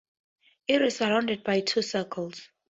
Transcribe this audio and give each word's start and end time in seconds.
It 0.67 0.81
is 0.81 0.97
surrounded 0.97 1.43
by 1.43 1.59
two 1.59 1.83
circles. 1.83 2.49